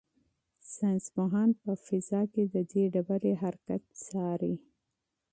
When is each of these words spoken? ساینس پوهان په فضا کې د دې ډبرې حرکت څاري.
ساینس 0.73 1.05
پوهان 1.15 1.49
په 1.61 1.71
فضا 1.85 2.21
کې 2.33 2.43
د 2.53 2.55
دې 2.71 2.83
ډبرې 2.93 3.33
حرکت 3.43 3.83
څاري. 4.05 4.55